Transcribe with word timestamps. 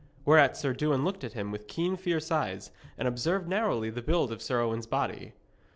Whereat 0.25 0.57
Sir 0.57 0.73
Dewin 0.73 1.05
looked 1.05 1.23
at 1.23 1.33
him 1.33 1.51
with 1.51 1.67
keen 1.67 1.95
fierce 1.95 2.31
eyes, 2.31 2.71
and 2.97 3.07
observed 3.07 3.47
narrowly 3.47 3.91
the 3.91 4.01
build 4.01 4.31
of 4.31 4.41
Sir 4.41 4.59
Owen's 4.59 4.87
body. 4.87 5.33